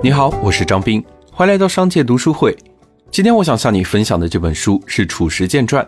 [0.00, 2.56] 你好，我是张斌，欢迎来到商界读书会。
[3.10, 5.84] 今天我想向你分享的这本书是《褚时健传》。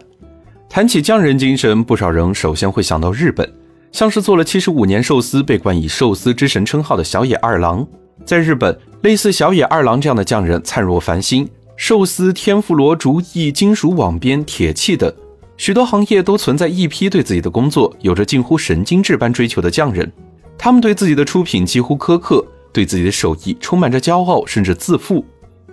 [0.68, 3.48] 谈起匠人精神，不少人首先会想到日本，
[3.92, 7.86] 像是做了七十五年寿司，被冠以寿司之神称号的小野二郎。
[8.24, 15.12] 在日本，类似小野二郎这样的匠人灿若繁星，寿司、天妇罗、竹艺、金属网边、铁器等。
[15.56, 20.10] 许多行业都存在一批对自己的工作有着近乎神经质般追求的匠人，
[20.58, 25.24] 他们对自己的出品几乎苛刻，对自己的手艺充满着骄傲甚至自负，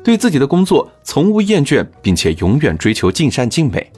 [0.04, 3.92] 对自己的工作从无厌倦，并且永远追求尽善尽美。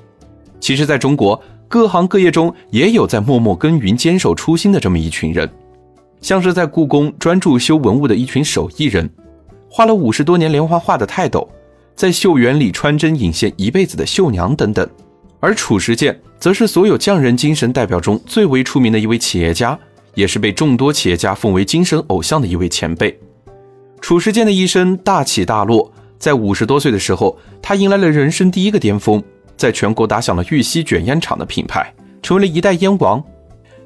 [0.60, 5.50] 其实，在中国各行各业中，也有在默默耕耘、坚守初心的这么一群人，
[6.22, 9.10] 像是在故宫专注修文物的一群手艺人，
[9.70, 11.48] 画了五十多年连环画的泰斗，
[11.96, 14.88] 在绣园里穿针引线一辈子的绣娘等等。
[15.40, 19.80] 而褚时健则是所有匠人精神代表中最为出名的一位企业家，
[20.14, 23.18] 也是被众多企业家奉为精神偶像的一位前辈。
[24.02, 29.22] 褚时健的一生大起大落，在五十多岁的时候，他迎来了人生第一个巅峰，
[29.58, 33.24] 在全国打响了玉溪卷烟厂的品牌，成为了一代烟王。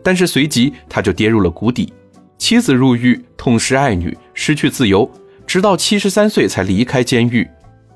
[0.03, 1.91] 但是随即他就跌入了谷底，
[2.37, 5.09] 妻子入狱，痛失爱女，失去自由，
[5.47, 7.47] 直到七十三岁才离开监狱。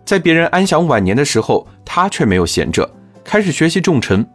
[0.05, 2.89] 在别人安享晚年的时候，他却没有闲着。
[3.25, 4.25] 开始学习重臣，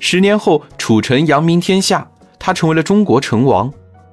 [0.00, 2.10] 十年后，楚臣扬名天下，
[2.46, 3.72] 他成为了中国成王。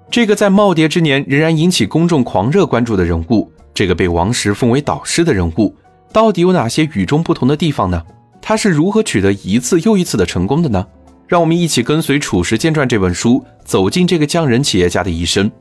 [0.10, 5.76] 这个在耄耋之年仍然引起公众狂热关注的人物，这个被王石奉为导师的人物，
[6.14, 8.02] 到底有哪些与众不同的地方呢？
[8.42, 10.88] 他是如何取得一次又一次的成功的呢？
[11.28, 15.50] 让我们一起跟随《褚时健传》这本书，走进这个匠人企业家的一生。《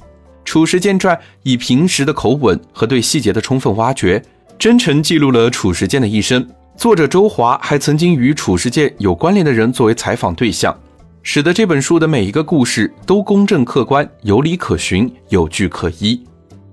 [0.45, 4.23] 褚时健传》以平实的口吻和对细节的充分挖掘，
[4.57, 6.49] 真诚记录了褚时健的一生。
[6.77, 10.73] 作者周华还曾经与褚时健有关联的人作为采访对象，
[11.23, 16.21] 使得这本书的每一个故事都公正客观、有理可循、有据可依。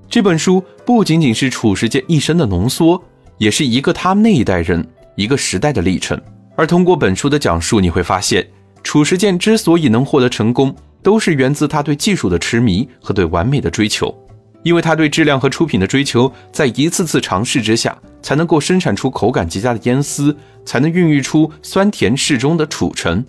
[0.10, 3.02] 这本书不仅仅是褚时健一生的浓缩，
[3.38, 6.20] 也是一个他们那一代人、一个时代的历程。
[6.56, 8.48] 而通过本书的讲述，你会发现，
[8.84, 14.16] 褚时健之所以能获得成功，都是源自他对技术的痴迷和对完美的追求。
[14.64, 23.24] 因为他对质量和出品的追求，在一次次尝试之下，才能够生产出口感极佳的烟丝，才能孕育出酸甜适中的褚橙，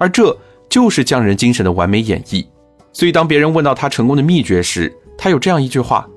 [0.00, 0.34] 而这
[0.70, 2.44] 就是匠人精神的完美演绎。
[2.90, 6.08] 所以，当别人问到他成功的秘诀时，他有这样一句话：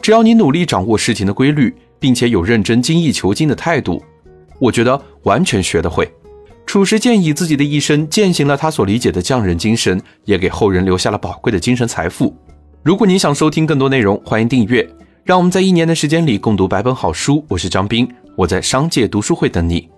[0.00, 4.02] 只要你努力掌握事情的规律，并且有认真精益求精的态度，
[4.58, 6.10] 我觉得完全学得会。
[6.64, 12.34] 褚时健以自己的一生践行了他所理解的匠人精神，也给后人留下了宝贵的精神财富。
[12.82, 14.88] 如果你想收听更多内容，欢迎订阅。
[15.22, 17.44] 让我们在一年的时间里共读百本好书。
[17.48, 19.88] 我是张斌，我在商界读书会等你。